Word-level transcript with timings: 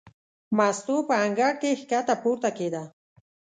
مستو 0.57 0.95
په 1.09 1.15
انګړ 1.25 1.51
کې 1.61 1.71
ښکته 1.79 2.15
پورته 2.21 2.49
کېده. 2.57 2.83